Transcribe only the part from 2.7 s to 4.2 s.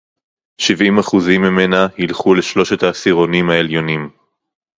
העשירונים העליונים